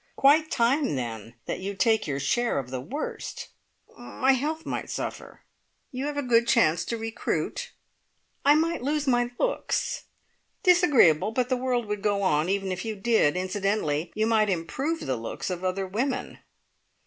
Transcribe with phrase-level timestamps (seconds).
[0.15, 3.49] "Quite time, then, that you take your share of the worst!"
[3.95, 5.41] "My health might suffer"
[5.91, 7.69] "You have a good chance to recruit."
[8.43, 10.05] "I might lose my looks"
[10.63, 13.37] "Disagreeable but the world would go on, even if you did.
[13.37, 16.39] Incidentally, you might improve the looks of other women!"